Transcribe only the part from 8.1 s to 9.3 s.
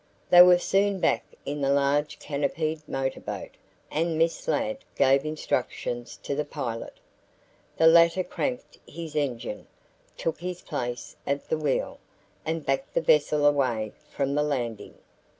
cranked his